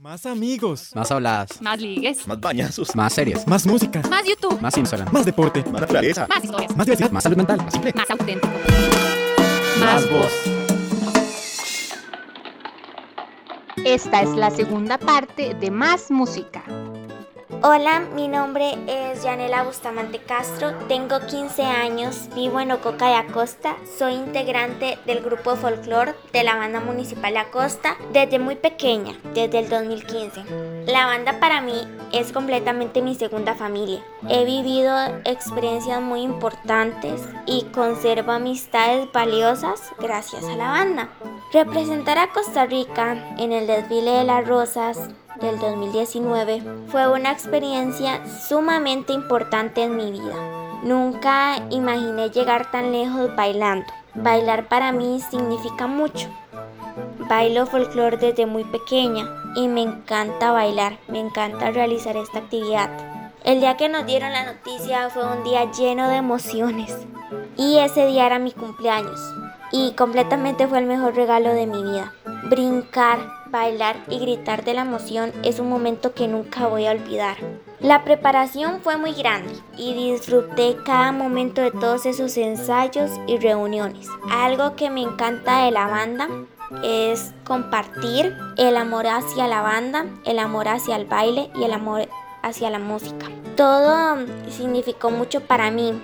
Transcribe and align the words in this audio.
Más 0.00 0.24
amigos. 0.24 0.92
Más 0.94 1.10
habladas. 1.10 1.60
Más 1.60 1.78
ligues. 1.78 2.26
Más 2.26 2.40
bañazos. 2.40 2.96
Más 2.96 3.12
series. 3.12 3.46
Más 3.46 3.66
música. 3.66 4.00
Más 4.08 4.24
YouTube. 4.26 4.58
Más 4.58 4.74
Instagram. 4.78 5.12
Más 5.12 5.26
deporte. 5.26 5.62
Más 5.64 5.82
naturaleza. 5.82 6.26
Más 6.26 6.42
historias. 6.42 6.74
Más 6.74 6.86
diversidad. 6.86 7.10
Más 7.10 7.22
salud 7.22 7.36
mental. 7.36 7.58
Más 7.58 7.72
simple. 7.74 7.92
Más 7.94 8.10
auténtico. 8.10 8.48
Más 9.78 10.10
voz. 10.10 10.32
Esta 13.84 14.22
es 14.22 14.30
la 14.30 14.50
segunda 14.50 14.96
parte 14.96 15.52
de 15.52 15.70
Más 15.70 16.10
Música. 16.10 16.64
Hola, 17.62 18.00
mi 18.14 18.26
nombre 18.26 18.78
es 18.86 19.22
Yanela 19.22 19.64
Bustamante 19.64 20.18
Castro, 20.18 20.72
tengo 20.88 21.20
15 21.20 21.62
años, 21.62 22.30
vivo 22.34 22.58
en 22.58 22.72
Ococa 22.72 23.08
de 23.08 23.16
Acosta, 23.16 23.76
soy 23.98 24.14
integrante 24.14 24.98
del 25.04 25.20
grupo 25.20 25.56
folclore 25.56 26.14
de 26.32 26.42
la 26.42 26.56
banda 26.56 26.80
municipal 26.80 27.34
de 27.34 27.40
Acosta 27.40 27.98
desde 28.14 28.38
muy 28.38 28.56
pequeña, 28.56 29.18
desde 29.34 29.58
el 29.58 29.68
2015. 29.68 30.42
La 30.86 31.04
banda 31.04 31.38
para 31.38 31.60
mí 31.60 31.86
es 32.12 32.32
completamente 32.32 33.02
mi 33.02 33.14
segunda 33.14 33.54
familia. 33.54 34.02
He 34.26 34.46
vivido 34.46 34.96
experiencias 35.26 36.00
muy 36.00 36.22
importantes 36.22 37.20
y 37.44 37.64
conservo 37.64 38.32
amistades 38.32 39.12
valiosas 39.12 39.82
gracias 39.98 40.44
a 40.44 40.56
la 40.56 40.70
banda. 40.70 41.10
Representar 41.52 42.16
a 42.16 42.32
Costa 42.32 42.64
Rica 42.64 43.34
en 43.36 43.52
el 43.52 43.66
desfile 43.66 44.12
de 44.12 44.24
las 44.24 44.48
rosas 44.48 45.10
del 45.40 45.58
2019 45.58 46.62
fue 46.88 47.08
una 47.08 47.32
experiencia 47.32 48.20
sumamente 48.26 49.12
importante 49.12 49.82
en 49.82 49.96
mi 49.96 50.10
vida. 50.10 50.34
Nunca 50.82 51.56
imaginé 51.70 52.30
llegar 52.30 52.70
tan 52.70 52.92
lejos 52.92 53.34
bailando. 53.36 53.86
Bailar 54.14 54.68
para 54.68 54.92
mí 54.92 55.20
significa 55.30 55.86
mucho. 55.86 56.28
Bailo 57.28 57.66
folclore 57.66 58.16
desde 58.16 58.46
muy 58.46 58.64
pequeña 58.64 59.28
y 59.54 59.68
me 59.68 59.82
encanta 59.82 60.52
bailar, 60.52 60.98
me 61.08 61.20
encanta 61.20 61.70
realizar 61.70 62.16
esta 62.16 62.38
actividad. 62.38 62.90
El 63.44 63.60
día 63.60 63.76
que 63.76 63.88
nos 63.88 64.06
dieron 64.06 64.32
la 64.32 64.52
noticia 64.52 65.08
fue 65.10 65.24
un 65.24 65.44
día 65.44 65.70
lleno 65.70 66.08
de 66.08 66.16
emociones 66.16 66.94
y 67.56 67.78
ese 67.78 68.06
día 68.06 68.26
era 68.26 68.38
mi 68.38 68.52
cumpleaños 68.52 69.20
y 69.72 69.92
completamente 69.92 70.66
fue 70.66 70.78
el 70.78 70.86
mejor 70.86 71.14
regalo 71.14 71.52
de 71.52 71.66
mi 71.66 71.82
vida. 71.82 72.12
Brincar, 72.48 73.18
bailar 73.50 73.96
y 74.08 74.18
gritar 74.18 74.64
de 74.64 74.74
la 74.74 74.82
emoción 74.82 75.32
es 75.42 75.58
un 75.58 75.68
momento 75.68 76.14
que 76.14 76.28
nunca 76.28 76.66
voy 76.66 76.86
a 76.86 76.92
olvidar. 76.92 77.36
La 77.80 78.04
preparación 78.04 78.80
fue 78.82 78.96
muy 78.96 79.12
grande 79.12 79.54
y 79.76 79.94
disfruté 79.94 80.76
cada 80.84 81.12
momento 81.12 81.62
de 81.62 81.70
todos 81.70 82.06
esos 82.06 82.36
ensayos 82.36 83.10
y 83.26 83.38
reuniones. 83.38 84.06
Algo 84.30 84.76
que 84.76 84.90
me 84.90 85.02
encanta 85.02 85.64
de 85.64 85.70
la 85.70 85.86
banda 85.86 86.28
es 86.84 87.32
compartir 87.44 88.36
el 88.56 88.76
amor 88.76 89.06
hacia 89.06 89.48
la 89.48 89.62
banda, 89.62 90.06
el 90.24 90.38
amor 90.38 90.68
hacia 90.68 90.96
el 90.96 91.06
baile 91.06 91.50
y 91.54 91.64
el 91.64 91.72
amor 91.72 92.08
hacia 92.42 92.70
la 92.70 92.78
música. 92.78 93.26
Todo 93.56 94.18
significó 94.48 95.10
mucho 95.10 95.40
para 95.40 95.70
mí, 95.70 96.00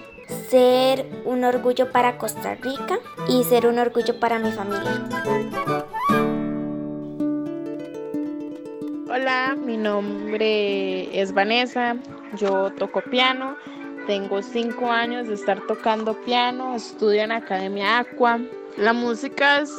ser 0.48 1.06
un 1.25 1.44
orgullo 1.44 1.92
para 1.92 2.19
Costa 2.19 2.55
Rica 2.55 2.98
y 3.28 3.44
ser 3.44 3.66
un 3.66 3.78
orgullo 3.78 4.19
para 4.19 4.38
mi 4.38 4.50
familia. 4.50 5.86
Mi 9.65 9.77
nombre 9.77 11.20
es 11.20 11.33
Vanessa, 11.33 11.97
yo 12.39 12.73
toco 12.73 13.03
piano, 13.03 13.55
tengo 14.06 14.41
cinco 14.41 14.91
años 14.91 15.28
de 15.28 15.34
estar 15.34 15.61
tocando 15.67 16.15
piano, 16.25 16.75
estudio 16.75 17.23
en 17.23 17.33
Academia 17.33 17.98
Aqua. 17.98 18.41
La 18.78 18.95
música 18.95 19.61
es 19.61 19.70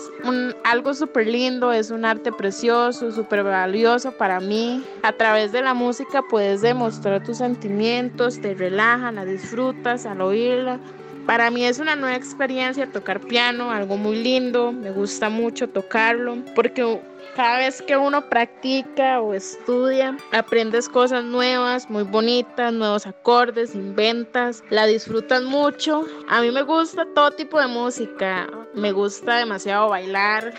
algo 0.63 0.93
súper 0.93 1.25
lindo, 1.25 1.71
es 1.71 1.89
un 1.89 2.05
arte 2.05 2.31
precioso, 2.31 3.11
súper 3.11 3.43
valioso 3.43 4.11
para 4.11 4.39
mí. 4.39 4.83
A 5.01 5.13
través 5.13 5.51
de 5.51 5.63
la 5.63 5.73
música 5.73 6.21
puedes 6.21 6.61
demostrar 6.61 7.23
tus 7.23 7.39
sentimientos, 7.39 8.39
te 8.39 8.53
relajan, 8.53 9.15
la 9.15 9.25
disfrutas 9.25 10.05
al 10.05 10.21
oírla. 10.21 10.79
Para 11.27 11.51
mí 11.51 11.65
es 11.65 11.79
una 11.79 11.97
nueva 11.97 12.15
experiencia 12.15 12.89
tocar 12.89 13.19
piano, 13.19 13.69
algo 13.69 13.97
muy 13.97 14.15
lindo, 14.15 14.71
me 14.71 14.91
gusta 14.91 15.27
mucho 15.27 15.67
tocarlo, 15.67 16.37
porque 16.55 17.01
cada 17.35 17.57
vez 17.57 17.81
que 17.81 17.97
uno 17.97 18.29
practica 18.29 19.19
o 19.19 19.33
estudia, 19.33 20.17
aprendes 20.31 20.87
cosas 20.87 21.25
nuevas, 21.25 21.89
muy 21.89 22.03
bonitas, 22.03 22.71
nuevos 22.71 23.05
acordes, 23.05 23.75
inventas, 23.75 24.63
la 24.69 24.85
disfrutas 24.85 25.43
mucho. 25.43 26.05
A 26.29 26.39
mí 26.39 26.49
me 26.49 26.61
gusta 26.61 27.05
todo 27.13 27.31
tipo 27.31 27.59
de 27.59 27.67
música, 27.67 28.47
me 28.73 28.93
gusta 28.93 29.35
demasiado 29.35 29.89
bailar, 29.89 30.53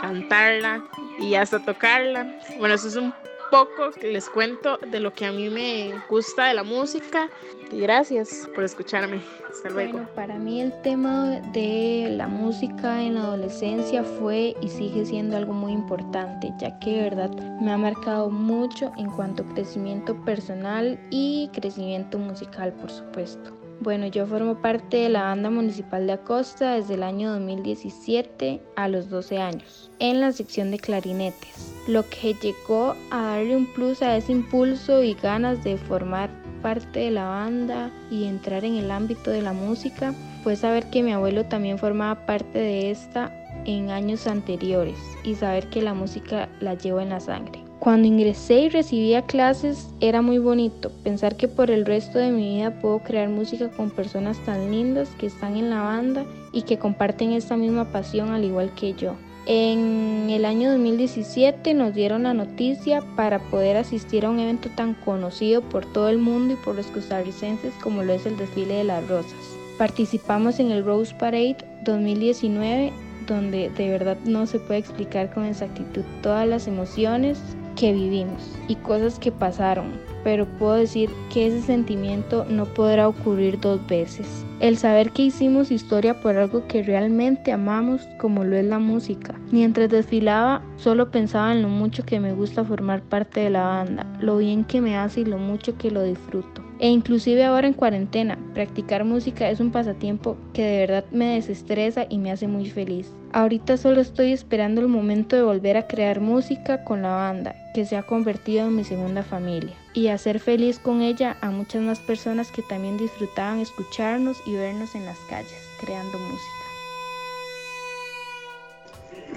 cantarla 0.00 0.84
y 1.20 1.36
hasta 1.36 1.60
tocarla. 1.60 2.40
Bueno, 2.58 2.74
eso 2.74 2.88
es 2.88 2.96
un 2.96 3.14
poco 3.50 3.90
que 3.92 4.12
les 4.12 4.28
cuento 4.28 4.78
de 4.78 5.00
lo 5.00 5.12
que 5.12 5.26
a 5.26 5.32
mí 5.32 5.48
me 5.48 5.92
gusta 6.08 6.46
de 6.46 6.54
la 6.54 6.62
música 6.62 7.28
y 7.70 7.80
gracias 7.80 8.48
por 8.54 8.64
escucharme. 8.64 9.20
Hasta 9.50 9.70
luego. 9.70 9.92
Bueno, 9.92 10.08
para 10.14 10.38
mí 10.38 10.60
el 10.60 10.72
tema 10.82 11.40
de 11.52 12.08
la 12.16 12.28
música 12.28 13.02
en 13.02 13.14
la 13.14 13.22
adolescencia 13.22 14.04
fue 14.04 14.56
y 14.60 14.68
sigue 14.68 15.04
siendo 15.04 15.36
algo 15.36 15.52
muy 15.52 15.72
importante, 15.72 16.52
ya 16.58 16.78
que 16.78 17.02
verdad 17.02 17.30
me 17.60 17.72
ha 17.72 17.78
marcado 17.78 18.30
mucho 18.30 18.92
en 18.96 19.10
cuanto 19.10 19.42
a 19.42 19.54
crecimiento 19.54 20.14
personal 20.24 20.98
y 21.10 21.50
crecimiento 21.52 22.18
musical, 22.18 22.72
por 22.74 22.90
supuesto. 22.90 23.58
Bueno, 23.80 24.08
yo 24.08 24.26
formo 24.26 24.60
parte 24.60 24.96
de 24.96 25.08
la 25.08 25.22
banda 25.22 25.50
municipal 25.50 26.06
de 26.06 26.14
Acosta 26.14 26.74
desde 26.74 26.94
el 26.94 27.04
año 27.04 27.30
2017 27.30 28.60
a 28.74 28.88
los 28.88 29.08
12 29.08 29.38
años, 29.38 29.88
en 30.00 30.20
la 30.20 30.32
sección 30.32 30.72
de 30.72 30.78
clarinetes, 30.78 31.77
lo 31.88 32.08
que 32.08 32.34
llegó 32.34 32.94
a 33.10 33.22
darle 33.22 33.56
un 33.56 33.66
plus 33.66 34.02
a 34.02 34.16
ese 34.16 34.32
impulso 34.32 35.02
y 35.02 35.14
ganas 35.14 35.64
de 35.64 35.78
formar 35.78 36.28
parte 36.62 37.00
de 37.00 37.10
la 37.10 37.24
banda 37.24 37.90
y 38.10 38.24
entrar 38.24 38.64
en 38.64 38.76
el 38.76 38.90
ámbito 38.90 39.30
de 39.30 39.40
la 39.40 39.54
música 39.54 40.14
fue 40.44 40.54
saber 40.54 40.90
que 40.90 41.02
mi 41.02 41.12
abuelo 41.12 41.46
también 41.46 41.78
formaba 41.78 42.26
parte 42.26 42.58
de 42.58 42.90
esta 42.90 43.32
en 43.64 43.90
años 43.90 44.26
anteriores 44.26 44.98
y 45.24 45.34
saber 45.34 45.68
que 45.70 45.80
la 45.80 45.94
música 45.94 46.50
la 46.60 46.74
llevo 46.74 47.00
en 47.00 47.08
la 47.08 47.20
sangre. 47.20 47.64
Cuando 47.78 48.06
ingresé 48.06 48.60
y 48.60 48.68
recibía 48.68 49.22
clases 49.22 49.88
era 50.00 50.20
muy 50.20 50.38
bonito 50.38 50.90
pensar 51.04 51.36
que 51.36 51.48
por 51.48 51.70
el 51.70 51.86
resto 51.86 52.18
de 52.18 52.30
mi 52.30 52.56
vida 52.56 52.78
puedo 52.80 52.98
crear 52.98 53.30
música 53.30 53.70
con 53.70 53.90
personas 53.90 54.36
tan 54.44 54.70
lindas 54.70 55.08
que 55.18 55.26
están 55.26 55.56
en 55.56 55.70
la 55.70 55.80
banda 55.80 56.26
y 56.52 56.62
que 56.62 56.78
comparten 56.78 57.32
esta 57.32 57.56
misma 57.56 57.86
pasión 57.90 58.30
al 58.30 58.44
igual 58.44 58.74
que 58.74 58.92
yo. 58.92 59.14
En 59.50 60.28
el 60.28 60.44
año 60.44 60.70
2017 60.72 61.72
nos 61.72 61.94
dieron 61.94 62.24
la 62.24 62.34
noticia 62.34 63.00
para 63.16 63.38
poder 63.38 63.78
asistir 63.78 64.26
a 64.26 64.30
un 64.30 64.38
evento 64.38 64.68
tan 64.76 64.92
conocido 64.92 65.62
por 65.62 65.86
todo 65.86 66.10
el 66.10 66.18
mundo 66.18 66.52
y 66.52 66.56
por 66.58 66.74
los 66.74 66.84
costarricenses 66.88 67.72
como 67.82 68.02
lo 68.02 68.12
es 68.12 68.26
el 68.26 68.36
desfile 68.36 68.74
de 68.74 68.84
las 68.84 69.08
rosas. 69.08 69.32
Participamos 69.78 70.60
en 70.60 70.70
el 70.70 70.84
Rose 70.84 71.14
Parade 71.14 71.56
2019 71.84 72.92
donde 73.26 73.70
de 73.70 73.88
verdad 73.88 74.18
no 74.26 74.44
se 74.44 74.58
puede 74.58 74.80
explicar 74.80 75.32
con 75.32 75.46
exactitud 75.46 76.04
todas 76.22 76.46
las 76.46 76.66
emociones 76.66 77.38
que 77.74 77.94
vivimos 77.94 78.54
y 78.68 78.74
cosas 78.74 79.18
que 79.18 79.32
pasaron, 79.32 79.98
pero 80.24 80.46
puedo 80.46 80.74
decir 80.74 81.10
que 81.32 81.46
ese 81.46 81.62
sentimiento 81.62 82.44
no 82.48 82.66
podrá 82.66 83.08
ocurrir 83.08 83.60
dos 83.60 83.86
veces. 83.86 84.44
El 84.60 84.76
saber 84.76 85.12
que 85.12 85.22
hicimos 85.22 85.70
historia 85.70 86.20
por 86.20 86.36
algo 86.36 86.66
que 86.66 86.82
realmente 86.82 87.52
amamos 87.52 88.08
como 88.18 88.44
lo 88.44 88.56
es 88.56 88.64
la 88.64 88.78
música. 88.78 89.34
Mientras 89.52 89.88
desfilaba 89.88 90.62
solo 90.76 91.10
pensaba 91.10 91.52
en 91.52 91.62
lo 91.62 91.68
mucho 91.68 92.04
que 92.04 92.20
me 92.20 92.32
gusta 92.32 92.64
formar 92.64 93.02
parte 93.02 93.40
de 93.40 93.50
la 93.50 93.64
banda, 93.64 94.06
lo 94.20 94.38
bien 94.38 94.64
que 94.64 94.80
me 94.80 94.96
hace 94.96 95.20
y 95.20 95.24
lo 95.24 95.38
mucho 95.38 95.78
que 95.78 95.90
lo 95.90 96.02
disfruto. 96.02 96.67
E 96.80 96.88
inclusive 96.88 97.44
ahora 97.44 97.66
en 97.66 97.74
cuarentena, 97.74 98.38
practicar 98.54 99.04
música 99.04 99.50
es 99.50 99.58
un 99.58 99.72
pasatiempo 99.72 100.36
que 100.52 100.62
de 100.62 100.78
verdad 100.78 101.04
me 101.10 101.34
desestresa 101.34 102.06
y 102.08 102.18
me 102.18 102.30
hace 102.30 102.46
muy 102.46 102.70
feliz. 102.70 103.10
Ahorita 103.32 103.76
solo 103.76 104.00
estoy 104.00 104.32
esperando 104.32 104.80
el 104.80 104.86
momento 104.86 105.34
de 105.34 105.42
volver 105.42 105.76
a 105.76 105.88
crear 105.88 106.20
música 106.20 106.84
con 106.84 107.02
la 107.02 107.10
banda, 107.10 107.56
que 107.74 107.84
se 107.84 107.96
ha 107.96 108.04
convertido 108.04 108.68
en 108.68 108.76
mi 108.76 108.84
segunda 108.84 109.24
familia, 109.24 109.74
y 109.92 110.06
hacer 110.06 110.38
feliz 110.38 110.78
con 110.78 111.02
ella 111.02 111.36
a 111.40 111.50
muchas 111.50 111.82
más 111.82 111.98
personas 111.98 112.52
que 112.52 112.62
también 112.62 112.96
disfrutaban 112.96 113.58
escucharnos 113.58 114.38
y 114.46 114.54
vernos 114.54 114.94
en 114.94 115.04
las 115.04 115.18
calles, 115.28 115.68
creando 115.80 116.16
música. 116.16 116.58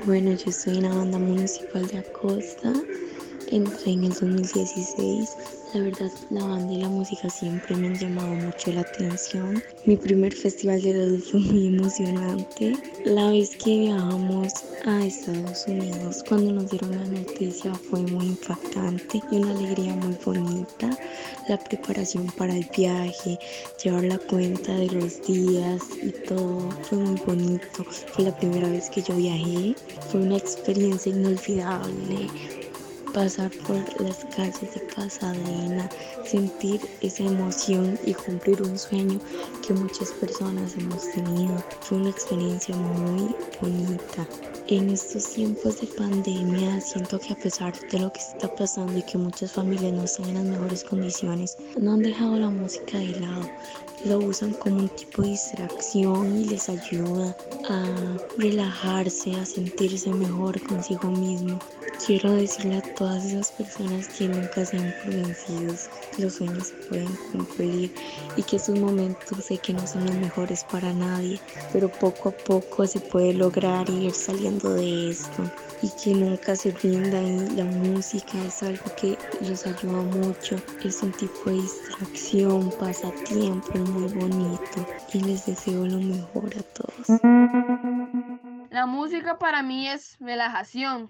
Bueno, 0.06 0.32
yo 0.34 0.52
soy 0.52 0.78
en 0.78 0.84
la 0.84 0.96
banda 0.96 1.18
municipal 1.18 1.88
de 1.88 1.98
Acosta, 1.98 2.72
entré 3.52 3.92
en 3.94 4.04
el 4.06 4.14
2016 4.14 5.61
la 5.74 5.82
verdad, 5.82 6.12
la 6.30 6.44
banda 6.44 6.74
y 6.74 6.82
la 6.82 6.90
música 6.90 7.30
siempre 7.30 7.76
me 7.76 7.88
han 7.88 7.96
llamado 7.96 8.34
mucho 8.36 8.72
la 8.74 8.82
atención. 8.82 9.64
Mi 9.86 9.96
primer 9.96 10.34
festival 10.34 10.82
de 10.82 10.92
adultos 10.92 11.32
fue 11.32 11.40
muy 11.40 11.68
emocionante. 11.68 12.76
La 13.06 13.30
vez 13.30 13.56
que 13.56 13.80
viajamos 13.80 14.54
a 14.86 15.06
Estados 15.06 15.66
Unidos, 15.68 16.24
cuando 16.28 16.52
nos 16.52 16.72
dieron 16.72 16.92
la 16.92 17.20
noticia, 17.20 17.74
fue 17.74 18.02
muy 18.02 18.28
impactante 18.28 19.22
y 19.32 19.36
una 19.36 19.52
alegría 19.52 19.96
muy 19.96 20.18
bonita. 20.26 20.90
La 21.48 21.58
preparación 21.58 22.28
para 22.38 22.56
el 22.56 22.68
viaje, 22.76 23.40
llevar 23.84 24.04
la 24.04 24.18
cuenta 24.18 24.74
de 24.76 24.88
los 24.88 25.26
días 25.26 25.82
y 26.02 26.10
todo 26.28 26.70
fue 26.84 26.98
muy 26.98 27.22
bonito. 27.26 27.84
Fue 28.14 28.26
la 28.26 28.36
primera 28.36 28.68
vez 28.68 28.90
que 28.90 29.02
yo 29.02 29.16
viajé. 29.16 29.76
Fue 30.10 30.22
una 30.22 30.38
experiencia 30.38 31.12
inolvidable 31.12 32.61
pasar 33.14 33.52
por 33.68 33.78
las 34.02 34.26
calles 34.36 34.74
de 34.74 34.80
Pasadena, 34.96 35.90
sentir 36.26 36.82
esa 37.02 37.24
emoción 37.24 38.00
y 38.06 38.14
cumplir 38.14 38.62
un 38.62 38.78
sueño 38.78 39.20
que 39.66 39.74
muchas 39.74 40.12
personas 40.12 40.76
hemos 40.78 41.10
tenido. 41.12 41.64
Fue 41.82 41.98
una 41.98 42.10
experiencia 42.10 42.76
muy 42.76 43.36
bonita. 43.62 44.28
En 44.68 44.90
estos 44.90 45.26
tiempos 45.32 45.82
de 45.82 45.88
pandemia 45.88 46.80
siento 46.80 47.20
que 47.20 47.34
a 47.34 47.36
pesar 47.36 47.74
de 47.90 48.00
lo 48.00 48.14
que 48.14 48.20
está 48.20 48.54
pasando 48.56 48.98
y 48.98 49.04
que 49.04 49.18
muchas 49.18 49.52
familias 49.52 49.92
no 49.92 50.04
están 50.04 50.30
en 50.30 50.36
las 50.36 50.46
mejores 50.46 50.84
condiciones, 50.84 51.58
no 51.78 51.94
han 51.94 52.04
dejado 52.04 52.38
la 52.38 52.50
música 52.50 52.98
de 52.98 53.20
lado. 53.20 53.50
Lo 54.06 54.20
usan 54.20 54.54
como 54.54 54.78
un 54.78 54.90
tipo 54.90 55.24
de 55.24 55.30
distracción 55.30 56.38
y 56.38 56.46
les 56.46 56.70
ayuda 56.70 57.36
a 57.70 57.84
relajarse, 58.38 59.36
a 59.36 59.46
sentirse 59.46 60.10
mejor 60.10 60.62
consigo 60.66 61.10
mismo. 61.10 61.60
Quiero 62.06 62.32
decirle 62.32 62.78
a 62.78 62.94
todas 63.02 63.26
esas 63.26 63.52
personas 63.54 64.08
que 64.10 64.28
nunca 64.28 64.64
sean 64.64 64.94
por 65.04 65.16
vencidos, 65.16 65.90
los 66.20 66.36
sueños 66.36 66.68
se 66.68 66.76
pueden 66.88 67.16
cumplir 67.32 67.92
y 68.38 68.44
que 68.44 68.58
esos 68.58 68.78
momentos 68.78 69.44
sé 69.44 69.58
que 69.58 69.74
no 69.74 69.88
son 69.88 70.06
los 70.06 70.14
mejores 70.18 70.64
para 70.66 70.94
nadie, 70.94 71.40
pero 71.74 71.90
poco 71.90 72.30
a 72.30 72.32
poco 72.32 72.86
se 72.86 73.00
puede 73.00 73.34
lograr 73.34 73.90
ir 73.90 74.14
saliendo 74.14 74.76
de 74.76 75.10
esto. 75.10 75.42
Y 75.82 75.90
que 76.00 76.14
nunca 76.14 76.56
se 76.56 76.70
rinda 76.74 77.20
y 77.20 77.50
la 77.56 77.66
música 77.66 78.38
es 78.46 78.62
algo 78.62 78.84
que 78.96 79.18
los 79.50 79.66
ayuda 79.66 80.04
mucho, 80.04 80.58
es 80.84 81.02
un 81.02 81.12
tipo 81.14 81.46
de 81.46 81.54
distracción, 81.54 82.72
pasatiempo 82.80 83.80
muy 83.80 84.14
bonito 84.14 84.86
y 85.12 85.22
les 85.22 85.48
deseo 85.48 85.88
lo 85.88 85.98
mejor 85.98 86.52
a 86.56 86.62
todos. 86.62 87.20
La 88.70 88.86
música 88.86 89.40
para 89.40 89.64
mí 89.64 89.88
es 89.88 90.18
relajación 90.20 91.10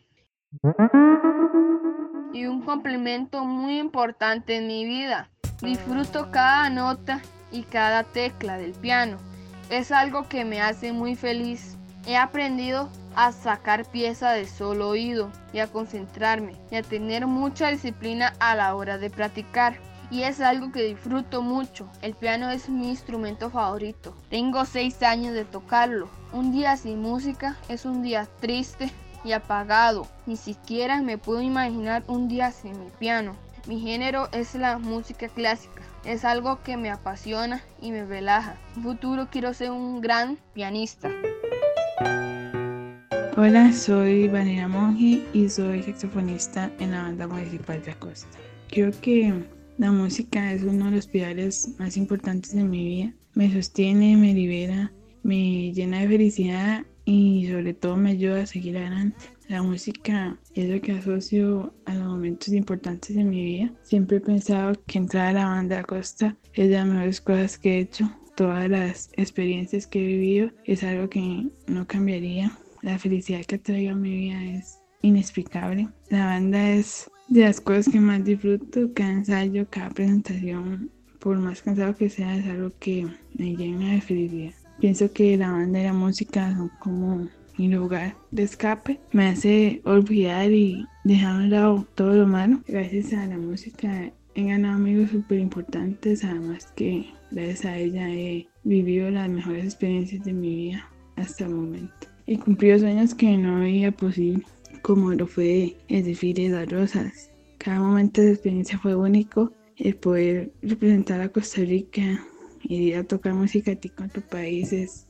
y 2.34 2.46
un 2.46 2.62
complemento 2.62 3.46
muy 3.46 3.80
importante 3.80 4.58
en 4.58 4.68
mi 4.68 4.86
vida. 4.86 5.30
Disfruto 5.62 6.32
cada 6.32 6.70
nota 6.70 7.22
y 7.52 7.64
cada 7.64 8.04
tecla 8.04 8.58
del 8.58 8.74
piano. 8.74 9.18
Es 9.70 9.92
algo 9.92 10.28
que 10.28 10.46
me 10.46 10.62
hace 10.62 10.92
muy 10.92 11.16
feliz. 11.16 11.78
He 12.06 12.18
aprendido 12.18 12.90
a 13.16 13.32
sacar 13.32 13.86
pieza 13.86 14.32
de 14.32 14.48
solo 14.48 14.90
oído 14.90 15.32
y 15.54 15.60
a 15.60 15.68
concentrarme 15.68 16.56
y 16.72 16.76
a 16.76 16.84
tener 16.84 17.28
mucha 17.28 17.70
disciplina 17.70 18.34
a 18.40 18.56
la 18.56 18.76
hora 18.76 18.98
de 18.98 19.10
practicar. 19.10 19.78
Y 20.10 20.24
es 20.24 20.42
algo 20.42 20.74
que 20.74 20.84
disfruto 20.84 21.42
mucho. 21.42 21.88
El 22.02 22.16
piano 22.16 22.50
es 22.50 22.68
mi 22.68 22.90
instrumento 22.90 23.50
favorito. 23.50 24.14
Tengo 24.30 24.66
seis 24.66 25.02
años 25.04 25.34
de 25.34 25.46
tocarlo. 25.46 26.10
Un 26.34 26.52
día 26.52 26.76
sin 26.76 27.02
música 27.02 27.58
es 27.70 27.86
un 27.86 28.02
día 28.02 28.28
triste, 28.42 28.92
y 29.24 29.32
apagado. 29.34 30.08
Ni 30.26 30.38
siquiera 30.38 31.02
me 31.02 31.18
puedo 31.18 31.42
imaginar 31.42 32.04
un 32.08 32.28
día 32.28 32.52
sin 32.52 32.80
mi 32.80 32.90
piano. 33.00 33.36
Mi 33.68 33.80
género 33.80 34.28
es 34.32 34.56
la 34.56 34.78
música 34.78 35.28
clásica. 35.28 35.82
Es 36.04 36.26
algo 36.26 36.62
que 36.64 36.78
me 36.78 36.90
apasiona 36.90 37.62
y 37.80 37.92
me 37.92 38.06
relaja. 38.06 38.58
En 38.76 38.84
futuro 38.84 39.28
quiero 39.32 39.54
ser 39.54 39.72
un 39.72 40.02
gran 40.02 40.38
pianista. 40.54 41.12
Hola, 43.38 43.72
soy 43.72 44.28
Vanina 44.28 44.68
Monge 44.68 45.24
y 45.34 45.48
soy 45.48 45.84
saxofonista 45.84 46.72
en 46.80 46.92
la 46.92 47.04
banda 47.04 47.28
municipal 47.28 47.82
de 47.84 47.92
Acosta. 47.92 48.38
Creo 48.70 48.92
que 49.02 49.34
la 49.78 49.92
música 49.92 50.52
es 50.52 50.64
uno 50.64 50.86
de 50.86 50.92
los 50.98 51.08
pilares 51.08 51.70
más 51.80 51.98
importantes 51.98 52.54
de 52.56 52.64
mi 52.64 52.84
vida. 52.84 53.14
Me 53.34 53.52
sostiene, 53.52 54.18
me 54.18 54.34
libera, 54.34 54.92
me 55.24 55.72
llena 55.72 56.02
de 56.02 56.08
felicidad 56.08 56.84
y 57.06 57.48
sobre 57.50 57.74
todo 57.74 57.98
me 57.98 58.12
ayuda 58.12 58.44
a 58.44 58.46
seguir 58.46 58.78
adelante. 58.78 59.18
La 59.48 59.62
música 59.62 60.38
es 60.54 60.70
lo 60.70 60.80
que 60.82 60.94
asocio 60.94 61.74
a 61.86 61.94
los 61.94 62.06
momentos 62.06 62.54
importantes 62.54 63.16
de 63.16 63.24
mi 63.24 63.44
vida. 63.44 63.74
Siempre 63.84 64.18
he 64.18 64.22
pensado 64.22 64.74
que 64.88 64.98
entrar 64.98 65.28
a 65.28 65.34
la 65.34 65.46
banda 65.46 65.84
Costa 65.84 66.38
es 66.54 66.70
de 66.70 66.76
las 66.76 66.88
mejores 66.88 67.22
cosas 67.22 67.58
que 67.58 67.76
he 67.76 67.80
hecho. 67.80 68.10
Todas 68.36 68.70
las 68.70 69.10
experiencias 69.18 69.88
que 69.88 70.00
he 70.00 70.08
vivido 70.08 70.52
es 70.64 70.84
algo 70.84 71.10
que 71.10 71.48
no 71.68 71.86
cambiaría. 71.86 72.58
La 72.82 72.98
felicidad 72.98 73.46
que 73.46 73.58
traigo 73.58 73.92
a 73.92 73.96
mi 73.96 74.10
vida 74.10 74.44
es 74.46 74.80
inexplicable. 75.02 75.90
La 76.10 76.28
banda 76.28 76.72
es 76.72 77.12
de 77.28 77.42
las 77.42 77.60
cosas 77.60 77.90
que 77.90 78.00
más 78.00 78.24
disfruto. 78.24 78.94
Cada 78.94 79.12
ensayo, 79.12 79.68
cada 79.70 79.90
presentación, 79.90 80.90
por 81.20 81.38
más 81.38 81.62
cansado 81.62 81.96
que 81.96 82.10
sea, 82.10 82.38
es 82.38 82.46
algo 82.48 82.72
que 82.80 83.06
me 83.34 83.56
llena 83.56 83.96
de 83.96 84.02
felicidad. 84.02 84.61
Pienso 84.82 85.14
que 85.14 85.38
la 85.38 85.52
banda 85.52 85.80
y 85.80 85.84
la 85.84 85.94
música 85.94 86.56
son 86.56 86.72
como 86.80 87.28
mi 87.56 87.68
lugar 87.68 88.16
de 88.32 88.42
escape. 88.42 89.00
Me 89.12 89.28
hace 89.28 89.80
olvidar 89.86 90.52
y 90.52 90.88
dejar 91.04 91.34
a 91.34 91.38
un 91.38 91.50
lado 91.52 91.88
todo 91.94 92.14
lo 92.16 92.26
malo. 92.26 92.62
Gracias 92.68 93.14
a 93.14 93.28
la 93.28 93.38
música 93.38 94.12
he 94.34 94.44
ganado 94.44 94.78
amigos 94.78 95.12
súper 95.12 95.38
importantes, 95.38 96.24
además 96.24 96.74
que 96.76 97.06
gracias 97.30 97.66
a 97.66 97.78
ella 97.78 98.10
he 98.10 98.48
vivido 98.64 99.12
las 99.12 99.30
mejores 99.30 99.66
experiencias 99.66 100.26
de 100.26 100.34
mi 100.34 100.56
vida 100.56 100.90
hasta 101.16 101.46
el 101.46 101.52
momento. 101.52 102.08
He 102.26 102.40
cumplido 102.40 102.80
sueños 102.80 103.14
que 103.14 103.38
no 103.38 103.60
veía 103.60 103.92
posible, 103.92 104.44
como 104.82 105.14
lo 105.14 105.28
fue 105.28 105.76
el 105.90 106.06
desfile 106.06 106.50
de 106.50 106.56
las 106.56 106.72
rosas. 106.72 107.30
Cada 107.60 107.80
momento 107.80 108.22
de 108.22 108.32
experiencia 108.32 108.80
fue 108.80 108.96
único. 108.96 109.54
El 109.78 109.96
poder 109.96 110.52
representar 110.64 111.22
a 111.22 111.30
Costa 111.30 111.62
Rica 111.62 112.20
ir 112.64 112.96
a 112.96 113.04
tocar 113.04 113.34
música 113.34 113.72
a 113.72 113.76
ti 113.76 113.90
con 113.90 114.10
tu 114.10 114.22
país 114.22 114.74
es, 114.74 115.08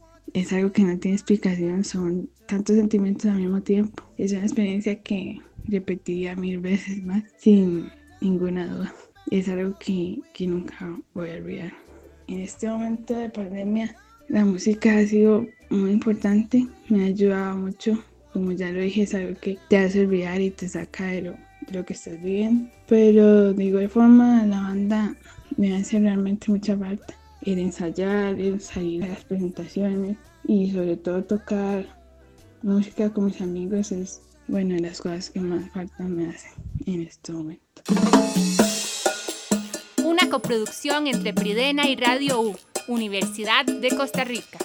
algo 0.51 0.71
que 0.71 0.83
no 0.83 0.97
tiene 0.97 1.15
explicación, 1.15 1.83
son 1.83 2.29
tantos 2.47 2.75
sentimientos 2.75 3.25
al 3.25 3.37
mismo 3.37 3.61
tiempo. 3.61 4.03
Es 4.17 4.31
una 4.31 4.43
experiencia 4.43 5.01
que 5.01 5.39
repetiría 5.67 6.35
mil 6.35 6.59
veces 6.59 7.03
más, 7.03 7.23
sin 7.37 7.89
ninguna 8.21 8.67
duda. 8.67 8.93
Es 9.29 9.49
algo 9.49 9.77
que, 9.77 10.19
que 10.33 10.47
nunca 10.47 10.97
voy 11.13 11.29
a 11.29 11.35
olvidar. 11.35 11.73
En 12.27 12.39
este 12.39 12.67
momento 12.69 13.13
de 13.13 13.29
pandemia, 13.29 13.95
la 14.29 14.45
música 14.45 14.97
ha 14.97 15.05
sido 15.05 15.45
muy 15.69 15.91
importante, 15.91 16.67
me 16.89 17.03
ha 17.03 17.07
ayudado 17.07 17.57
mucho. 17.57 18.01
Como 18.31 18.53
ya 18.53 18.71
lo 18.71 18.79
dije, 18.79 19.03
es 19.03 19.13
algo 19.13 19.37
que 19.39 19.57
te 19.69 19.77
hace 19.77 20.05
olvidar 20.05 20.39
y 20.39 20.51
te 20.51 20.69
saca 20.69 21.07
de 21.07 21.21
lo, 21.23 21.31
de 21.67 21.73
lo 21.73 21.85
que 21.85 21.93
estás 21.93 22.21
viviendo. 22.21 22.69
Pero 22.87 23.53
de 23.53 23.65
igual 23.65 23.89
forma, 23.89 24.45
la 24.45 24.61
banda 24.61 25.15
me 25.57 25.75
hace 25.75 25.99
realmente 25.99 26.49
mucha 26.49 26.77
falta 26.77 27.20
el 27.43 27.59
ensayar, 27.59 28.39
el 28.39 28.61
salir 28.61 29.03
a 29.03 29.07
las 29.07 29.23
presentaciones 29.23 30.17
y 30.47 30.71
sobre 30.71 30.97
todo 30.97 31.23
tocar 31.23 31.85
música 32.61 33.11
con 33.11 33.25
mis 33.25 33.41
amigos 33.41 33.91
es 33.91 34.21
bueno 34.47 34.75
de 34.75 34.81
las 34.81 35.01
cosas 35.01 35.29
que 35.29 35.39
más 35.39 35.69
falta 35.71 36.03
me 36.03 36.27
hacen 36.27 36.51
en 36.85 37.01
este 37.01 37.31
momento. 37.31 37.81
Una 40.03 40.29
coproducción 40.29 41.07
entre 41.07 41.33
Pridena 41.33 41.87
y 41.87 41.95
Radio 41.95 42.41
U, 42.41 42.55
Universidad 42.87 43.65
de 43.65 43.89
Costa 43.95 44.23
Rica. 44.23 44.59